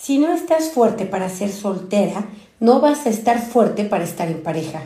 Si 0.00 0.18
no 0.18 0.32
estás 0.32 0.70
fuerte 0.70 1.04
para 1.04 1.28
ser 1.28 1.50
soltera, 1.50 2.24
no 2.60 2.80
vas 2.80 3.04
a 3.04 3.10
estar 3.10 3.42
fuerte 3.42 3.84
para 3.84 4.04
estar 4.04 4.28
en 4.28 4.42
pareja. 4.42 4.82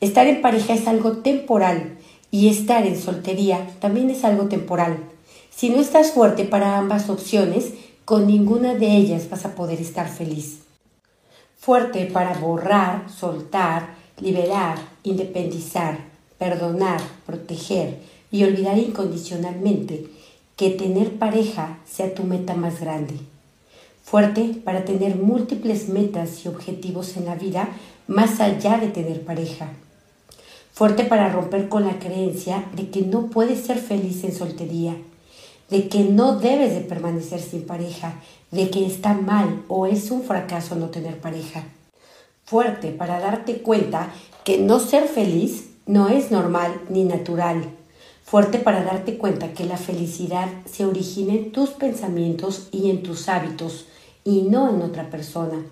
Estar 0.00 0.26
en 0.26 0.42
pareja 0.42 0.74
es 0.74 0.86
algo 0.88 1.18
temporal 1.18 1.96
y 2.30 2.48
estar 2.48 2.84
en 2.84 3.00
soltería 3.00 3.66
también 3.80 4.10
es 4.10 4.24
algo 4.24 4.48
temporal. 4.48 4.98
Si 5.48 5.70
no 5.70 5.80
estás 5.80 6.10
fuerte 6.10 6.44
para 6.44 6.76
ambas 6.76 7.08
opciones, 7.08 7.72
con 8.04 8.26
ninguna 8.26 8.74
de 8.74 8.94
ellas 8.94 9.30
vas 9.30 9.46
a 9.46 9.54
poder 9.54 9.80
estar 9.80 10.08
feliz. 10.08 10.58
Fuerte 11.56 12.04
para 12.06 12.34
borrar, 12.34 13.08
soltar, 13.10 13.94
liberar, 14.20 14.76
independizar, 15.04 15.98
perdonar, 16.36 17.00
proteger 17.24 18.00
y 18.30 18.44
olvidar 18.44 18.76
incondicionalmente 18.76 20.06
que 20.56 20.70
tener 20.70 21.16
pareja 21.18 21.78
sea 21.88 22.12
tu 22.12 22.24
meta 22.24 22.54
más 22.54 22.80
grande. 22.80 23.31
Fuerte 24.02 24.60
para 24.64 24.84
tener 24.84 25.16
múltiples 25.16 25.88
metas 25.88 26.44
y 26.44 26.48
objetivos 26.48 27.16
en 27.16 27.24
la 27.24 27.34
vida 27.34 27.68
más 28.06 28.40
allá 28.40 28.78
de 28.78 28.88
tener 28.88 29.24
pareja. 29.24 29.70
Fuerte 30.72 31.04
para 31.04 31.28
romper 31.28 31.68
con 31.68 31.86
la 31.86 31.98
creencia 31.98 32.64
de 32.74 32.90
que 32.90 33.02
no 33.02 33.26
puedes 33.26 33.60
ser 33.60 33.78
feliz 33.78 34.24
en 34.24 34.34
soltería, 34.34 34.96
de 35.70 35.88
que 35.88 36.04
no 36.04 36.38
debes 36.38 36.74
de 36.74 36.80
permanecer 36.80 37.40
sin 37.40 37.64
pareja, 37.64 38.14
de 38.50 38.70
que 38.70 38.86
está 38.86 39.14
mal 39.14 39.62
o 39.68 39.86
es 39.86 40.10
un 40.10 40.22
fracaso 40.22 40.74
no 40.74 40.88
tener 40.88 41.20
pareja. 41.20 41.64
Fuerte 42.44 42.90
para 42.90 43.20
darte 43.20 43.62
cuenta 43.62 44.12
que 44.44 44.58
no 44.58 44.80
ser 44.80 45.08
feliz 45.08 45.70
no 45.86 46.08
es 46.08 46.30
normal 46.30 46.80
ni 46.90 47.04
natural. 47.04 47.64
Fuerte 48.32 48.58
para 48.58 48.82
darte 48.82 49.18
cuenta 49.18 49.52
que 49.52 49.66
la 49.66 49.76
felicidad 49.76 50.48
se 50.64 50.86
origina 50.86 51.34
en 51.34 51.52
tus 51.52 51.68
pensamientos 51.68 52.68
y 52.72 52.88
en 52.88 53.02
tus 53.02 53.28
hábitos 53.28 53.84
y 54.24 54.40
no 54.40 54.70
en 54.70 54.80
otra 54.80 55.10
persona. 55.10 55.62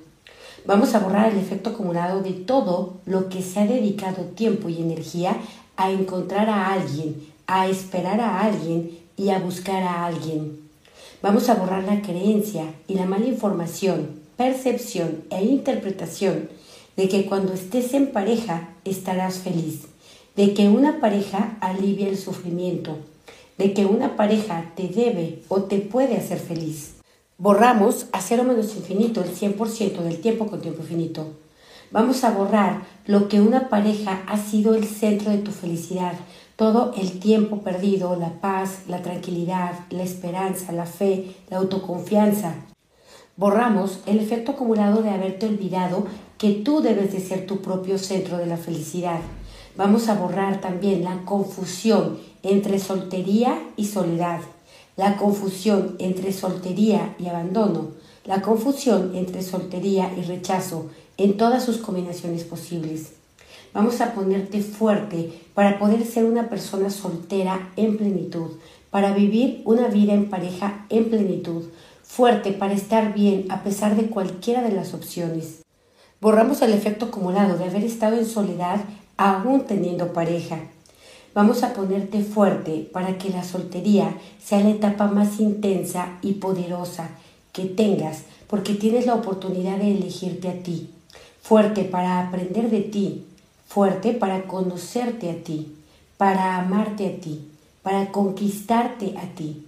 Vamos 0.66 0.94
a 0.94 0.98
borrar 0.98 1.32
el 1.32 1.38
efecto 1.38 1.70
acumulado 1.70 2.20
de 2.20 2.32
todo 2.32 2.98
lo 3.06 3.30
que 3.30 3.40
se 3.40 3.60
ha 3.60 3.66
dedicado 3.66 4.24
tiempo 4.24 4.68
y 4.68 4.82
energía 4.82 5.38
a 5.78 5.90
encontrar 5.90 6.50
a 6.50 6.74
alguien, 6.74 7.26
a 7.46 7.66
esperar 7.66 8.20
a 8.20 8.42
alguien 8.42 8.90
y 9.16 9.30
a 9.30 9.38
buscar 9.38 9.82
a 9.82 10.04
alguien. 10.04 10.60
Vamos 11.22 11.48
a 11.48 11.54
borrar 11.54 11.84
la 11.84 12.02
creencia 12.02 12.66
y 12.86 12.92
la 12.92 13.06
mala 13.06 13.24
información, 13.24 14.20
percepción 14.36 15.24
e 15.30 15.42
interpretación 15.46 16.50
de 16.98 17.08
que 17.08 17.24
cuando 17.24 17.54
estés 17.54 17.94
en 17.94 18.12
pareja 18.12 18.68
estarás 18.84 19.38
feliz, 19.38 19.86
de 20.36 20.54
que 20.54 20.68
una 20.68 21.00
pareja 21.00 21.56
alivia 21.60 22.08
el 22.08 22.16
sufrimiento, 22.16 22.96
de 23.58 23.74
que 23.74 23.86
una 23.86 24.16
pareja 24.16 24.72
te 24.76 24.88
debe 24.88 25.42
o 25.48 25.62
te 25.62 25.78
puede 25.78 26.16
hacer 26.16 26.38
feliz. 26.38 26.94
Borramos 27.38 28.06
a 28.12 28.20
cero 28.20 28.44
menos 28.44 28.76
infinito 28.76 29.22
el 29.22 29.34
100% 29.34 30.02
del 30.02 30.20
tiempo 30.20 30.46
con 30.46 30.60
tiempo 30.60 30.82
infinito. 30.82 31.26
Vamos 31.90 32.22
a 32.22 32.30
borrar 32.30 32.82
lo 33.06 33.28
que 33.28 33.40
una 33.40 33.68
pareja 33.68 34.22
ha 34.26 34.38
sido 34.38 34.74
el 34.74 34.84
centro 34.84 35.30
de 35.30 35.38
tu 35.38 35.50
felicidad, 35.50 36.12
todo 36.54 36.92
el 36.96 37.18
tiempo 37.18 37.62
perdido, 37.62 38.14
la 38.14 38.40
paz, 38.40 38.82
la 38.86 39.02
tranquilidad, 39.02 39.72
la 39.90 40.02
esperanza, 40.02 40.72
la 40.72 40.86
fe, 40.86 41.34
la 41.48 41.56
autoconfianza. 41.56 42.54
Borramos 43.36 44.00
el 44.06 44.20
efecto 44.20 44.52
acumulado 44.52 45.02
de 45.02 45.10
haberte 45.10 45.46
olvidado 45.46 46.06
que 46.36 46.50
tú 46.52 46.82
debes 46.82 47.12
de 47.12 47.20
ser 47.20 47.46
tu 47.46 47.62
propio 47.62 47.98
centro 47.98 48.36
de 48.36 48.46
la 48.46 48.58
felicidad. 48.58 49.20
Vamos 49.76 50.08
a 50.08 50.14
borrar 50.14 50.60
también 50.60 51.04
la 51.04 51.24
confusión 51.24 52.18
entre 52.42 52.78
soltería 52.78 53.58
y 53.76 53.86
soledad 53.86 54.40
la 55.00 55.16
confusión 55.16 55.96
entre 55.98 56.30
soltería 56.30 57.14
y 57.18 57.28
abandono, 57.28 57.92
la 58.26 58.42
confusión 58.42 59.12
entre 59.16 59.42
soltería 59.42 60.12
y 60.14 60.20
rechazo 60.20 60.90
en 61.16 61.38
todas 61.38 61.64
sus 61.64 61.78
combinaciones 61.78 62.44
posibles. 62.44 63.14
Vamos 63.72 64.02
a 64.02 64.12
ponerte 64.12 64.60
fuerte 64.60 65.32
para 65.54 65.78
poder 65.78 66.04
ser 66.04 66.26
una 66.26 66.50
persona 66.50 66.90
soltera 66.90 67.72
en 67.76 67.96
plenitud, 67.96 68.50
para 68.90 69.14
vivir 69.14 69.62
una 69.64 69.88
vida 69.88 70.12
en 70.12 70.28
pareja 70.28 70.84
en 70.90 71.08
plenitud, 71.08 71.62
fuerte 72.02 72.52
para 72.52 72.74
estar 72.74 73.14
bien 73.14 73.46
a 73.48 73.62
pesar 73.62 73.96
de 73.96 74.10
cualquiera 74.10 74.60
de 74.62 74.72
las 74.72 74.92
opciones. 74.92 75.62
Borramos 76.20 76.60
el 76.60 76.74
efecto 76.74 77.06
acumulado 77.06 77.56
de 77.56 77.64
haber 77.64 77.84
estado 77.84 78.18
en 78.18 78.26
soledad 78.26 78.80
aún 79.20 79.66
teniendo 79.66 80.12
pareja 80.12 80.58
Vamos 81.32 81.62
a 81.62 81.72
ponerte 81.72 82.24
fuerte 82.24 82.88
para 82.92 83.16
que 83.16 83.30
la 83.30 83.44
soltería 83.44 84.16
sea 84.42 84.60
la 84.60 84.70
etapa 84.70 85.06
más 85.06 85.38
intensa 85.38 86.18
y 86.22 86.34
poderosa 86.34 87.10
que 87.52 87.66
tengas, 87.66 88.24
porque 88.48 88.74
tienes 88.74 89.06
la 89.06 89.14
oportunidad 89.14 89.78
de 89.78 89.92
elegirte 89.92 90.48
a 90.48 90.60
ti. 90.60 90.90
Fuerte 91.40 91.84
para 91.84 92.26
aprender 92.26 92.68
de 92.68 92.80
ti, 92.80 93.26
fuerte 93.68 94.12
para 94.12 94.48
conocerte 94.48 95.30
a 95.30 95.36
ti, 95.36 95.72
para 96.16 96.56
amarte 96.56 97.06
a 97.06 97.20
ti, 97.20 97.48
para 97.82 98.10
conquistarte 98.10 99.14
a 99.16 99.32
ti, 99.36 99.66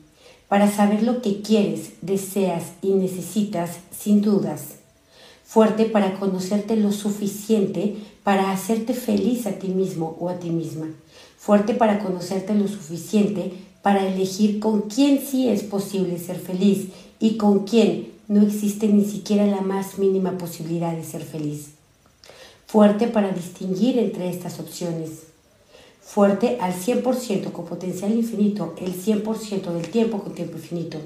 para 0.49 0.69
saber 0.69 1.05
lo 1.05 1.23
que 1.23 1.43
quieres, 1.43 1.93
deseas 2.03 2.73
y 2.83 2.95
necesitas 2.95 3.79
sin 3.97 4.21
dudas. 4.21 4.79
Fuerte 5.45 5.84
para 5.84 6.15
conocerte 6.15 6.77
lo 6.77 6.91
suficiente 6.91 7.97
para 8.25 8.53
hacerte 8.53 8.94
feliz 8.94 9.47
a 9.47 9.53
ti 9.53 9.69
mismo 9.69 10.16
o 10.21 10.28
a 10.28 10.38
ti 10.38 10.50
misma 10.50 10.88
fuerte 11.43 11.75
para 11.75 11.99
conocerte 11.99 12.55
lo 12.55 12.69
suficiente 12.69 13.53
para 13.83 14.06
elegir 14.06 14.60
con 14.60 14.83
quién 14.83 15.21
sí 15.21 15.49
es 15.49 15.65
posible 15.65 16.16
ser 16.21 16.38
feliz 16.38 16.91
y 17.19 17.37
con 17.37 17.65
quién 17.65 18.12
no 18.28 18.43
existe 18.43 18.87
ni 18.87 19.05
siquiera 19.05 19.44
la 19.47 19.60
más 19.60 19.99
mínima 19.99 20.38
posibilidad 20.38 20.94
de 20.94 21.03
ser 21.03 21.22
feliz. 21.22 21.71
Fuerte 22.69 23.09
para 23.09 23.33
distinguir 23.33 23.99
entre 23.99 24.31
estas 24.31 24.60
opciones. 24.60 25.25
Fuerte 26.00 26.59
al 26.60 26.75
100% 26.75 27.50
con 27.50 27.65
potencial 27.65 28.12
infinito, 28.12 28.77
el 28.81 28.94
100% 28.94 29.72
del 29.72 29.89
tiempo 29.89 30.22
con 30.22 30.34
tiempo 30.34 30.59
infinito. 30.59 30.99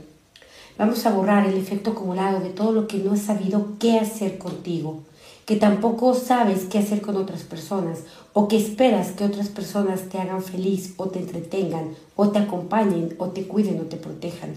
Vamos 0.77 1.07
a 1.07 1.15
borrar 1.15 1.47
el 1.47 1.57
efecto 1.57 1.93
acumulado 1.93 2.41
de 2.41 2.51
todo 2.51 2.73
lo 2.73 2.87
que 2.87 2.99
no 2.99 3.15
has 3.15 3.23
sabido 3.23 3.69
qué 3.81 3.99
hacer 3.99 4.37
contigo 4.37 5.01
que 5.47 5.55
tampoco 5.55 6.13
sabes 6.15 6.65
qué 6.65 6.81
hacer 6.81 7.01
con 7.01 7.17
otras 7.17 7.45
personas 7.45 8.01
o 8.33 8.49
que 8.49 8.57
esperas 8.57 9.13
que 9.13 9.25
otras 9.25 9.49
personas 9.49 10.09
te 10.09 10.19
hagan 10.19 10.43
feliz 10.43 10.95
o 10.97 11.07
te 11.07 11.21
entretengan 11.21 11.95
o 12.17 12.31
te 12.31 12.41
acompañen 12.41 13.15
o 13.19 13.29
te 13.29 13.47
cuiden 13.47 13.79
o 13.79 13.85
te 13.85 13.97
protejan. 13.97 14.57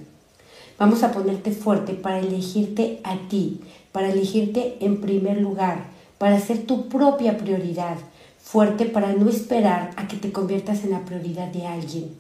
Vamos 0.79 1.03
a 1.03 1.11
ponerte 1.11 1.51
fuerte 1.51 1.93
para 1.93 2.19
elegirte 2.19 3.01
a 3.03 3.27
ti, 3.29 3.61
para 3.91 4.09
elegirte 4.09 4.77
en 4.83 4.99
primer 4.99 5.39
lugar, 5.39 5.91
para 6.17 6.39
ser 6.39 6.65
tu 6.65 6.89
propia 6.89 7.37
prioridad, 7.37 7.97
fuerte 8.39 8.85
para 8.85 9.13
no 9.13 9.29
esperar 9.29 9.91
a 9.95 10.07
que 10.07 10.17
te 10.17 10.31
conviertas 10.31 10.83
en 10.83 10.91
la 10.91 11.05
prioridad 11.05 11.49
de 11.49 11.67
alguien, 11.67 12.15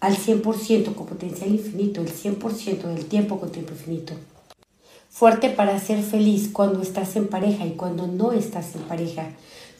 al 0.00 0.16
100% 0.16 0.94
con 0.94 1.06
potencial 1.06 1.50
infinito, 1.50 2.00
el 2.00 2.10
100% 2.10 2.84
del 2.84 3.04
tiempo 3.04 3.38
con 3.38 3.52
tiempo 3.52 3.72
infinito 3.72 4.14
fuerte 5.10 5.50
para 5.50 5.78
ser 5.78 6.02
feliz 6.02 6.50
cuando 6.52 6.82
estás 6.82 7.16
en 7.16 7.28
pareja 7.28 7.66
y 7.66 7.72
cuando 7.72 8.06
no 8.06 8.32
estás 8.32 8.74
en 8.74 8.82
pareja, 8.82 9.28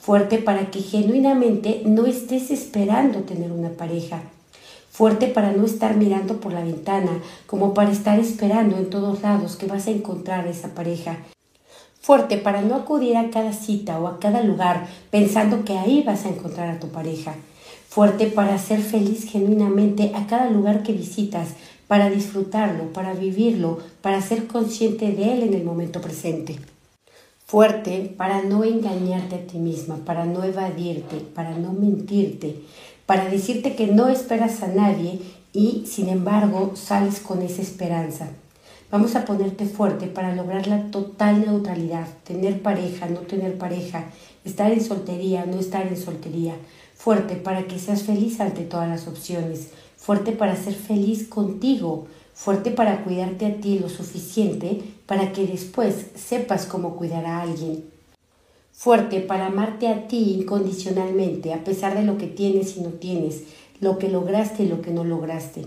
fuerte 0.01 0.39
para 0.39 0.71
que 0.71 0.81
genuinamente 0.81 1.83
no 1.85 2.07
estés 2.07 2.51
esperando 2.51 3.21
tener 3.21 3.53
una 3.53 3.71
pareja, 3.71 4.23
fuerte 4.91 5.29
para 5.29 5.53
no 5.53 5.65
estar 5.65 5.97
mirando 5.97 6.41
por 6.41 6.53
la 6.53 6.65
ventana, 6.65 7.23
como 7.47 7.75
para 7.75 7.93
estar 7.93 8.19
esperando 8.19 8.79
en 8.79 8.91
todos 8.91 9.23
lados 9.23 9.57
que 9.57 9.67
vas 9.67 9.87
a 9.87 9.91
encontrar 9.91 10.47
a 10.47 10.51
esa 10.51 10.75
pareja, 10.75 11.19
fuerte 12.01 12.39
para 12.39 12.63
no 12.63 12.75
acudir 12.75 13.17
a 13.17 13.31
cada 13.31 13.53
cita 13.53 14.01
o 14.01 14.09
a 14.09 14.19
cada 14.19 14.43
lugar 14.43 14.89
pensando 15.11 15.65
que 15.65 15.77
ahí 15.77 16.03
vas 16.03 16.25
a 16.25 16.31
encontrar 16.31 16.69
a 16.69 16.81
tu 16.81 16.89
pareja, 16.89 17.35
fuerte 17.89 18.27
para 18.27 18.59
ser 18.59 18.81
feliz 18.81 19.25
genuinamente 19.25 20.13
a 20.15 20.27
cada 20.27 20.49
lugar 20.51 20.83
que 20.83 20.93
visitas, 20.93 21.51
para 21.89 22.11
disfrutarlo, 22.11 22.93
para 22.93 23.15
vivirlo, 23.15 23.79
para 24.03 24.23
ser 24.23 24.47
consciente 24.47 25.11
de 25.11 25.33
él 25.33 25.43
en 25.43 25.55
el 25.55 25.65
momento 25.65 26.01
presente. 26.01 26.57
Fuerte 27.47 28.15
para 28.17 28.43
no 28.43 28.63
engañarte 28.63 29.37
a 29.37 29.47
ti 29.47 29.59
misma, 29.59 29.97
para 30.05 30.27
no 30.27 30.45
evadirte, 30.45 31.17
para 31.17 31.57
no 31.57 31.73
mentirte, 31.73 32.57
para 33.07 33.25
decirte 33.31 33.75
que 33.75 33.87
no 33.87 34.09
esperas 34.09 34.63
a 34.63 34.69
nadie 34.69 35.21
y 35.55 35.87
sin 35.87 36.11
embargo 36.11 36.73
sales 36.77 37.21
con 37.21 37.41
esa 37.41 37.63
esperanza. 37.63 38.29
Vamos 38.91 39.17
a 39.17 39.25
ponerte 39.25 39.65
fuerte 39.65 40.07
para 40.07 40.35
lograr 40.35 40.67
la 40.67 40.91
total 40.91 41.41
neutralidad, 41.41 42.07
tener 42.25 42.63
pareja, 42.63 43.07
no 43.07 43.21
tener 43.21 43.57
pareja, 43.57 44.05
estar 44.45 44.71
en 44.71 44.83
soltería, 44.83 45.47
no 45.47 45.59
estar 45.59 45.87
en 45.87 45.97
soltería. 45.97 46.55
Fuerte 46.95 47.37
para 47.37 47.67
que 47.67 47.79
seas 47.79 48.03
feliz 48.03 48.41
ante 48.41 48.63
todas 48.63 48.89
las 48.89 49.07
opciones, 49.07 49.69
fuerte 50.09 50.33
para 50.33 50.57
ser 50.57 50.73
feliz 50.73 51.29
contigo, 51.29 52.07
fuerte 52.33 52.71
para 52.71 53.05
cuidarte 53.05 53.45
a 53.45 53.61
ti 53.61 53.79
lo 53.79 53.91
suficiente 53.91 54.81
para 55.05 55.35
que 55.35 55.47
después 55.47 56.07
sepas 56.15 56.65
cómo 56.65 56.97
cuidar 56.97 57.27
a 57.27 57.43
alguien. 57.43 57.85
Fuerte 58.73 59.21
para 59.21 59.49
amarte 59.49 59.87
a 59.87 60.09
ti 60.09 60.37
incondicionalmente, 60.41 61.53
a 61.53 61.63
pesar 61.63 61.95
de 61.95 62.05
lo 62.05 62.17
que 62.17 62.27
tienes 62.27 62.79
y 62.79 62.81
no 62.81 62.89
tienes, 62.89 63.43
lo 63.81 63.99
que 63.99 64.09
lograste 64.09 64.63
y 64.63 64.69
lo 64.69 64.81
que 64.81 64.93
no 64.93 65.05
lograste. 65.05 65.67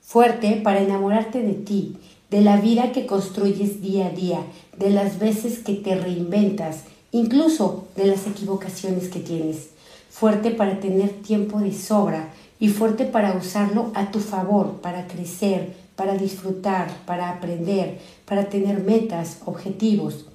Fuerte 0.00 0.60
para 0.64 0.80
enamorarte 0.80 1.40
de 1.40 1.54
ti 1.54 1.96
de 2.28 2.40
la 2.40 2.56
vida 2.56 2.90
que 2.90 3.06
construyes 3.06 3.80
día 3.80 4.06
a 4.06 4.10
día, 4.10 4.40
de 4.78 4.90
las 4.90 5.20
veces 5.20 5.60
que 5.60 5.74
te 5.74 5.94
reinventas, 5.94 6.86
incluso 7.12 7.86
de 7.94 8.06
las 8.06 8.26
equivocaciones 8.26 9.06
que 9.06 9.20
tienes. 9.20 9.68
Fuerte 10.10 10.50
para 10.50 10.80
tener 10.80 11.10
tiempo 11.22 11.60
de 11.60 11.72
sobra 11.72 12.30
y 12.60 12.68
fuerte 12.68 13.04
para 13.04 13.32
usarlo 13.32 13.90
a 13.94 14.12
tu 14.12 14.20
favor, 14.20 14.80
para 14.80 15.08
crecer, 15.08 15.74
para 15.96 16.16
disfrutar, 16.16 16.88
para 17.06 17.30
aprender, 17.30 17.98
para 18.26 18.44
tener 18.44 18.80
metas, 18.80 19.38
objetivos. 19.46 20.26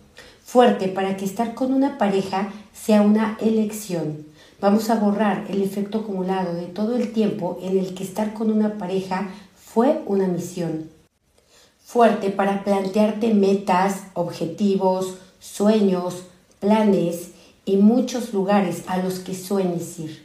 Fuerte 0.44 0.90
para 0.90 1.16
que 1.16 1.24
estar 1.24 1.54
con 1.54 1.74
una 1.74 1.98
pareja 1.98 2.50
sea 2.74 3.02
una 3.02 3.38
elección. 3.40 4.26
Vamos 4.60 4.90
a 4.90 4.96
borrar 4.96 5.46
el 5.50 5.62
efecto 5.62 6.00
acumulado 6.00 6.54
de 6.54 6.66
todo 6.66 6.98
el 6.98 7.14
tiempo 7.14 7.60
en 7.62 7.78
el 7.78 7.94
que 7.94 8.04
estar 8.04 8.34
con 8.34 8.52
una 8.52 8.74
pareja 8.74 9.30
fue 9.56 10.02
una 10.06 10.28
misión 10.28 10.96
fuerte 11.96 12.32
para 12.32 12.66
plantearte 12.66 13.34
metas, 13.34 14.08
objetivos, 14.16 15.16
sueños, 15.40 16.24
planes 16.60 17.30
y 17.64 17.78
muchos 17.78 18.34
lugares 18.34 18.84
a 18.88 18.98
los 18.98 19.20
que 19.20 19.34
sueñes 19.34 19.98
ir. 20.00 20.25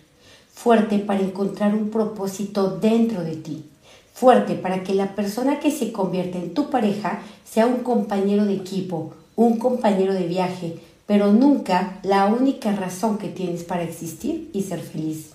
Fuerte 0.62 0.98
para 0.98 1.20
encontrar 1.20 1.74
un 1.74 1.88
propósito 1.88 2.76
dentro 2.76 3.24
de 3.24 3.34
ti. 3.34 3.64
Fuerte 4.12 4.56
para 4.56 4.82
que 4.84 4.92
la 4.92 5.14
persona 5.14 5.58
que 5.58 5.70
se 5.70 5.90
convierte 5.90 6.36
en 6.36 6.52
tu 6.52 6.68
pareja 6.68 7.20
sea 7.46 7.66
un 7.66 7.78
compañero 7.78 8.44
de 8.44 8.56
equipo, 8.56 9.14
un 9.36 9.58
compañero 9.58 10.12
de 10.12 10.26
viaje, 10.26 10.76
pero 11.06 11.32
nunca 11.32 11.98
la 12.02 12.26
única 12.26 12.72
razón 12.72 13.16
que 13.16 13.28
tienes 13.28 13.64
para 13.64 13.84
existir 13.84 14.50
y 14.52 14.60
ser 14.64 14.80
feliz. 14.80 15.30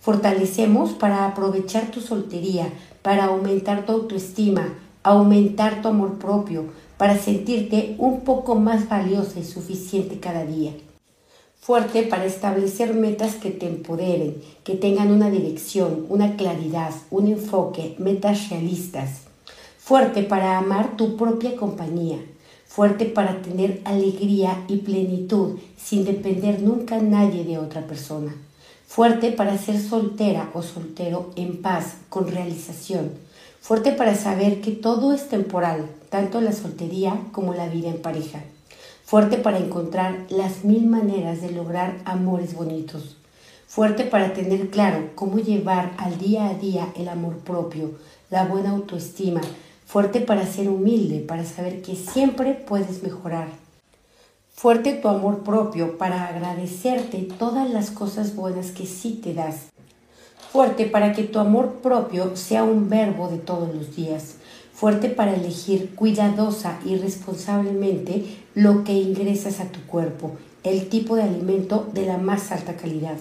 Fortalecemos 0.00 0.94
para 0.94 1.26
aprovechar 1.26 1.90
tu 1.90 2.00
soltería, 2.00 2.72
para 3.02 3.26
aumentar 3.26 3.84
tu 3.84 3.92
autoestima, 3.92 4.72
aumentar 5.02 5.82
tu 5.82 5.88
amor 5.88 6.16
propio, 6.16 6.64
para 6.96 7.18
sentirte 7.18 7.94
un 7.98 8.22
poco 8.22 8.54
más 8.54 8.88
valiosa 8.88 9.38
y 9.38 9.44
suficiente 9.44 10.18
cada 10.18 10.46
día. 10.46 10.72
Fuerte 11.66 12.04
para 12.04 12.26
establecer 12.26 12.94
metas 12.94 13.34
que 13.34 13.50
te 13.50 13.66
empoderen, 13.66 14.40
que 14.62 14.76
tengan 14.76 15.10
una 15.10 15.30
dirección, 15.30 16.06
una 16.08 16.36
claridad, 16.36 16.92
un 17.10 17.26
enfoque, 17.26 17.96
metas 17.98 18.50
realistas. 18.50 19.22
Fuerte 19.76 20.22
para 20.22 20.58
amar 20.58 20.96
tu 20.96 21.16
propia 21.16 21.56
compañía. 21.56 22.18
Fuerte 22.68 23.06
para 23.06 23.42
tener 23.42 23.80
alegría 23.84 24.62
y 24.68 24.76
plenitud 24.76 25.58
sin 25.76 26.04
depender 26.04 26.62
nunca 26.62 27.02
nadie 27.02 27.42
de 27.42 27.58
otra 27.58 27.84
persona. 27.84 28.32
Fuerte 28.86 29.32
para 29.32 29.58
ser 29.58 29.80
soltera 29.80 30.50
o 30.54 30.62
soltero 30.62 31.32
en 31.34 31.62
paz, 31.62 31.96
con 32.08 32.28
realización 32.28 33.10
fuerte 33.66 33.90
para 33.90 34.14
saber 34.14 34.60
que 34.60 34.70
todo 34.70 35.12
es 35.12 35.28
temporal, 35.28 35.90
tanto 36.08 36.40
la 36.40 36.52
soltería 36.52 37.20
como 37.32 37.52
la 37.52 37.68
vida 37.68 37.88
en 37.88 38.00
pareja, 38.00 38.44
fuerte 39.06 39.38
para 39.38 39.58
encontrar 39.58 40.26
las 40.28 40.64
mil 40.64 40.86
maneras 40.86 41.40
de 41.40 41.52
lograr 41.52 41.96
amores 42.04 42.54
bonitos, 42.54 43.16
fuerte 43.66 44.04
para 44.04 44.34
tener 44.34 44.68
claro 44.68 45.10
cómo 45.14 45.38
llevar 45.38 45.92
al 45.96 46.18
día 46.18 46.50
a 46.50 46.54
día 46.54 46.88
el 46.96 47.08
amor 47.08 47.38
propio, 47.38 47.92
la 48.28 48.44
buena 48.44 48.72
autoestima, 48.72 49.40
fuerte 49.86 50.20
para 50.20 50.44
ser 50.44 50.68
humilde, 50.68 51.20
para 51.20 51.44
saber 51.44 51.80
que 51.80 51.96
siempre 51.96 52.52
puedes 52.52 53.02
mejorar. 53.02 53.48
Fuerte 54.52 54.92
tu 54.92 55.08
amor 55.08 55.44
propio 55.44 55.96
para 55.96 56.26
agradecerte 56.26 57.28
todas 57.38 57.70
las 57.70 57.90
cosas 57.90 58.36
buenas 58.36 58.72
que 58.72 58.86
sí 58.86 59.20
te 59.22 59.32
das 59.32 59.66
Fuerte 60.56 60.86
para 60.86 61.12
que 61.12 61.24
tu 61.24 61.38
amor 61.38 61.80
propio 61.82 62.34
sea 62.34 62.64
un 62.64 62.88
verbo 62.88 63.28
de 63.28 63.36
todos 63.36 63.74
los 63.74 63.94
días. 63.94 64.35
Fuerte 64.76 65.08
para 65.08 65.34
elegir 65.34 65.94
cuidadosa 65.94 66.78
y 66.84 66.96
responsablemente 66.96 68.26
lo 68.54 68.84
que 68.84 68.92
ingresas 68.92 69.58
a 69.58 69.72
tu 69.72 69.80
cuerpo, 69.86 70.32
el 70.64 70.90
tipo 70.90 71.16
de 71.16 71.22
alimento 71.22 71.88
de 71.94 72.04
la 72.04 72.18
más 72.18 72.52
alta 72.52 72.76
calidad. 72.76 73.16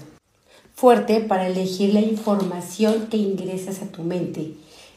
Fuerte 0.74 1.22
para 1.22 1.48
elegir 1.48 1.94
la 1.94 2.02
información 2.02 3.08
que 3.10 3.16
ingresas 3.16 3.82
a 3.82 3.86
tu 3.86 4.04
mente, 4.04 4.56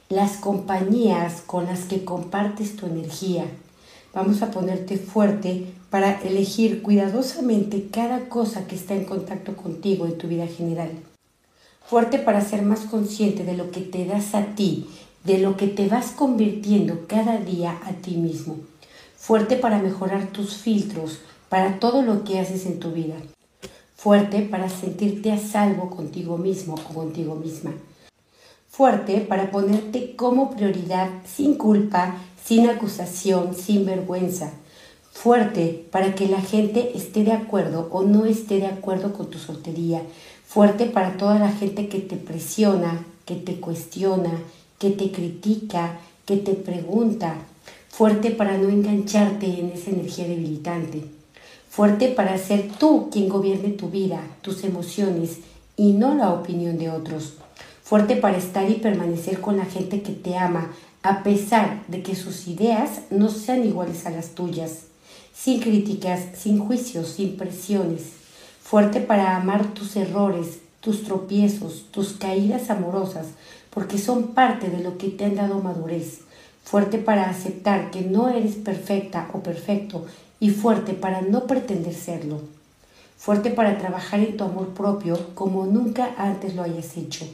las 0.09 0.39
compañías 0.39 1.43
con 1.43 1.67
las 1.67 1.85
que 1.85 2.05
compartes 2.05 2.75
tu 2.75 2.87
energía. 2.87 3.45
Vamos 4.13 4.43
a 4.43 4.51
ponerte 4.51 4.97
fuerte 4.97 5.73
para 5.91 6.21
elegir 6.23 6.83
cuidadosamente 6.83 7.87
cada 7.93 8.29
cosa 8.29 8.67
que 8.67 8.75
está 8.75 8.97
en 8.97 9.05
contacto 9.05 9.55
contigo 9.55 10.07
en 10.07 10.19
tu 10.19 10.27
vida 10.27 10.49
general 10.49 10.91
fuerte 11.89 12.19
para 12.19 12.43
ser 12.43 12.63
más 12.63 12.81
consciente 12.81 13.45
de 13.45 13.57
lo 13.57 13.71
que 13.71 13.81
te 13.81 14.05
das 14.05 14.35
a 14.35 14.55
ti, 14.55 14.87
de 15.25 15.39
lo 15.39 15.57
que 15.57 15.67
te 15.67 15.89
vas 15.89 16.13
convirtiendo 16.13 17.07
cada 17.07 17.39
día 17.39 17.79
a 17.85 17.93
ti 17.93 18.17
mismo, 18.17 18.57
fuerte 19.17 19.57
para 19.57 19.79
mejorar 19.79 20.29
tus 20.29 20.57
filtros 20.57 21.19
para 21.49 21.79
todo 21.81 22.03
lo 22.03 22.25
que 22.25 22.39
haces 22.39 22.67
en 22.67 22.79
tu 22.79 22.93
vida, 22.93 23.17
fuerte 23.97 24.43
para 24.43 24.69
sentirte 24.69 25.33
a 25.33 25.39
salvo 25.39 25.91
contigo 25.91 26.39
mismo 26.39 26.75
o 26.75 26.95
contigo 26.95 27.35
misma, 27.35 27.73
fuerte 28.69 29.21
para 29.21 29.51
ponerte 29.51 30.15
como 30.15 30.51
prioridad 30.51 31.09
sin 31.27 31.55
culpa, 31.55 32.17
sin 32.45 32.69
acusación, 32.69 33.55
sin 33.55 33.85
vergüenza, 33.85 34.53
fuerte 35.13 35.87
para 35.91 36.15
que 36.15 36.29
la 36.29 36.41
gente 36.41 36.97
esté 36.97 37.25
de 37.25 37.33
acuerdo 37.33 37.89
o 37.91 38.03
no 38.03 38.25
esté 38.25 38.59
de 38.61 38.67
acuerdo 38.67 39.13
con 39.13 39.31
tu 39.31 39.39
soltería, 39.39 40.03
fuerte 40.47 40.87
para 40.87 41.17
toda 41.17 41.39
la 41.39 41.51
gente 41.51 41.89
que 41.89 41.99
te 41.99 42.17
presiona, 42.17 43.05
que 43.25 43.35
te 43.35 43.59
cuestiona, 43.59 44.31
que 44.79 44.91
te 44.91 45.11
critica, 45.11 45.99
que 46.27 46.37
te 46.37 46.55
pregunta, 46.55 47.35
fuerte 47.89 48.31
para 48.31 48.59
no 48.59 48.69
engancharte 48.69 49.47
en 49.47 49.71
esa 49.71 49.91
energía 49.91 50.27
debilitante, 50.27 51.05
fuerte 51.69 52.09
para 52.09 52.39
ser 52.39 52.69
tú 52.79 53.09
quien 53.11 53.29
gobierne 53.29 53.71
tu 53.71 53.91
vida, 53.91 54.21
tus 54.43 54.65
emociones 54.65 55.39
y 55.77 55.93
no 55.93 56.15
la 56.15 56.33
opinión 56.33 56.79
de 56.79 56.91
otros, 56.91 57.35
fuerte 57.83 58.17
para 58.17 58.37
estar 58.37 58.71
y 58.71 58.75
permanecer 58.75 59.41
con 59.41 59.57
la 59.57 59.65
gente 59.65 60.03
que 60.03 60.13
te 60.13 60.37
ama, 60.37 60.73
a 61.03 61.23
pesar 61.23 61.85
de 61.89 62.03
que 62.03 62.15
sus 62.15 62.49
ideas 62.49 63.03
no 63.11 63.29
sean 63.31 63.65
iguales 63.65 64.07
a 64.07 64.11
las 64.11 64.31
tuyas 64.31 64.89
sin 65.39 65.61
críticas, 65.61 66.21
sin 66.37 66.59
juicios, 66.59 67.11
sin 67.11 67.37
presiones, 67.37 68.03
fuerte 68.61 69.01
para 69.01 69.37
amar 69.37 69.73
tus 69.73 69.95
errores, 69.95 70.59
tus 70.81 71.05
tropiezos, 71.05 71.87
tus 71.93 72.15
caídas 72.15 72.71
amorosas, 72.71 73.29
porque 73.79 73.97
son 73.97 74.35
parte 74.35 74.71
de 74.71 74.83
lo 74.83 74.99
que 74.99 75.07
te 75.07 75.25
han 75.25 75.37
dado 75.37 75.61
madurez, 75.61 76.23
fuerte 76.65 76.99
para 76.99 77.31
aceptar 77.31 77.93
que 77.93 78.01
no 78.01 78.29
eres 78.29 78.57
perfecta 78.57 79.29
o 79.33 79.39
perfecto 79.39 80.05
y 80.41 80.51
fuerte 80.51 80.95
para 80.95 81.21
no 81.21 81.47
pretender 81.47 81.95
serlo, 81.95 82.41
fuerte 83.17 83.51
para 83.51 83.79
trabajar 83.79 84.19
en 84.19 84.37
tu 84.37 84.43
amor 84.43 84.71
propio 84.71 85.17
como 85.37 85.65
nunca 85.67 86.13
antes 86.19 86.57
lo 86.57 86.65
hayas 86.65 86.97
hecho, 86.97 87.25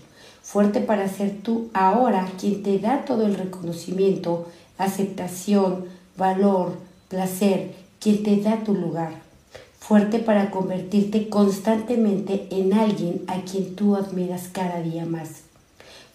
fuerte 0.43 0.81
para 0.81 1.09
ser 1.09 1.41
tú 1.43 1.71
ahora 1.73 2.29
quien 2.39 2.63
te 2.63 2.79
da 2.79 3.07
todo 3.07 3.25
el 3.25 3.37
reconocimiento, 3.37 4.47
aceptación, 4.77 5.87
valor, 6.19 6.75
placer 7.09 7.75
quien 7.99 8.23
te 8.23 8.37
da 8.37 8.63
tu 8.63 8.75
lugar, 8.75 9.15
fuerte 9.79 10.19
para 10.19 10.51
convertirte 10.51 11.31
constantemente 11.31 12.49
en 12.51 12.75
alguien 12.75 13.23
a 13.29 13.41
quien 13.51 13.75
tú 13.75 13.97
admiras 13.97 14.51
cada 14.53 14.83
día 14.83 15.07
más, 15.07 15.44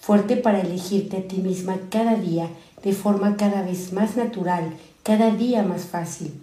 fuerte 0.09 0.37
para 0.37 0.61
elegirte 0.61 1.17
a 1.17 1.27
ti 1.27 1.35
misma 1.35 1.77
cada 1.91 2.15
día 2.15 2.49
de 2.83 2.93
forma 2.93 3.37
cada 3.37 3.61
vez 3.61 3.93
más 3.93 4.17
natural, 4.17 4.73
cada 5.03 5.29
día 5.29 5.61
más 5.61 5.83
fácil. 5.83 6.33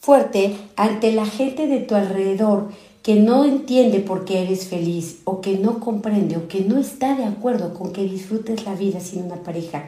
Fuerte 0.00 0.56
ante 0.74 1.12
la 1.12 1.24
gente 1.24 1.68
de 1.68 1.78
tu 1.78 1.94
alrededor 1.94 2.70
que 3.04 3.14
no 3.14 3.44
entiende 3.44 4.00
por 4.00 4.24
qué 4.24 4.42
eres 4.42 4.66
feliz 4.66 5.20
o 5.22 5.40
que 5.40 5.56
no 5.56 5.78
comprende 5.78 6.36
o 6.36 6.48
que 6.48 6.62
no 6.62 6.78
está 6.78 7.14
de 7.14 7.26
acuerdo 7.26 7.74
con 7.74 7.92
que 7.92 8.02
disfrutes 8.02 8.66
la 8.66 8.74
vida 8.74 8.98
sin 8.98 9.22
una 9.22 9.36
pareja. 9.36 9.84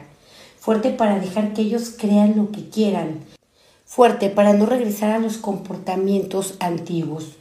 Fuerte 0.57 0.91
para 0.91 1.19
dejar 1.19 1.51
que 1.51 1.63
ellos 1.63 1.93
crean 1.97 2.37
lo 2.37 2.51
que 2.51 2.69
quieran, 2.69 3.19
Fuerte 3.83 4.29
para 4.29 4.53
no 4.53 4.65
regresar 4.65 5.11
a 5.11 5.19
los 5.19 5.35
comportamientos 5.35 6.55
antiguos. 6.61 7.33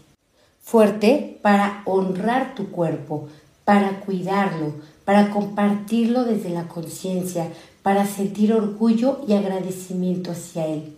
Fuerte 0.61 1.39
para 1.41 1.83
honrar 1.87 2.57
tu 2.57 2.73
cuerpo, 2.73 3.29
para 3.73 4.01
cuidarlo, 4.01 4.75
para 5.07 5.31
compartirlo 5.31 6.25
desde 6.25 6.51
la 6.51 6.69
conciencia, 6.69 7.49
para 7.83 8.07
sentir 8.07 8.53
orgullo 8.53 9.21
y 9.27 9.33
agradecimiento 9.33 10.33
hacia 10.33 10.67
él. 10.67 10.93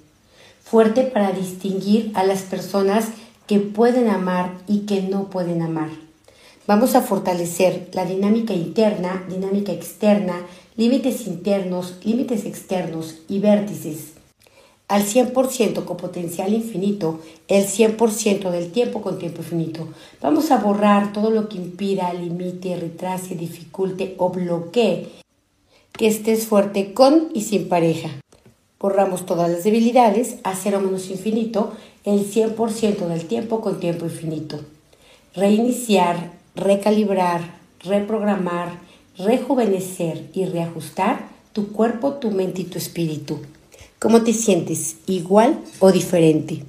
Fuerte 0.61 1.05
para 1.05 1.31
distinguir 1.31 2.11
a 2.15 2.25
las 2.25 2.43
personas 2.43 3.11
que 3.47 3.61
pueden 3.61 4.09
amar 4.09 4.51
y 4.67 4.87
que 4.87 5.03
no 5.03 5.31
pueden 5.31 5.63
amar. 5.63 5.91
Vamos 6.67 6.97
a 6.97 7.03
fortalecer 7.03 7.91
la 7.93 8.07
dinámica 8.07 8.55
interna, 8.55 9.23
dinámica 9.29 9.71
externa, 9.71 10.35
límites 10.77 11.29
internos, 11.29 11.95
límites 12.03 12.45
externos 12.45 13.19
y 13.29 13.39
vértices 13.39 14.15
al 14.89 15.05
100% 15.05 15.85
con 15.85 15.97
potencial 15.97 16.53
infinito, 16.53 17.21
el 17.49 17.67
100% 17.67 18.51
del 18.51 18.71
tiempo 18.71 19.01
con 19.01 19.19
tiempo 19.19 19.43
infinito. 19.43 19.89
Vamos 20.21 20.51
a 20.51 20.59
borrar 20.59 21.13
todo 21.13 21.31
lo 21.31 21.49
que 21.49 21.57
impida, 21.57 22.13
limite, 22.13 22.77
retrase, 22.77 23.35
dificulte 23.35 24.15
o 24.19 24.31
bloquee 24.31 25.09
que 25.93 26.09
estés 26.09 26.47
fuerte 26.47 26.93
con 26.93 27.29
y 27.35 27.43
sin 27.43 27.69
pareja. 27.69 28.11
Borramos 28.81 29.25
todas 29.25 29.51
las 29.51 29.65
debilidades 29.65 30.37
a 30.43 30.55
cero 30.55 30.81
menos 30.81 31.09
infinito 31.09 31.73
el 32.05 32.31
100% 32.31 33.07
del 33.07 33.27
tiempo 33.27 33.61
con 33.61 33.81
tiempo 33.81 34.05
infinito. 34.05 34.61
Reiniciar, 35.35 36.33
recalibrar, 36.55 37.59
reprogramar, 37.81 38.79
rejuvenecer 39.17 40.29
y 40.35 40.45
reajustar 40.45 41.29
tu 41.53 41.73
cuerpo, 41.73 42.15
tu 42.15 42.31
mente 42.31 42.63
y 42.63 42.65
tu 42.65 42.79
espíritu. 42.79 43.39
¿Cómo 44.05 44.21
te 44.23 44.35
sientes? 44.35 44.97
¿Igual 45.07 45.59
o 45.79 45.91
diferente? 45.91 46.63